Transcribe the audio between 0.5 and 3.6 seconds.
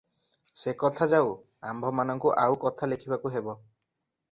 ସେ କଥା ଯାଉ, ଆମ୍ଭମାନଙ୍କୁ ଆଉ କଥା ଲେଖିବାକୁ ହେବ।